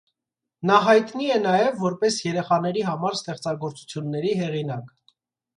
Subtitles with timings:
[0.69, 4.91] Նա հայտնի է նաև որպես երեխաների համար ստեղծագործությունների հեղինակ։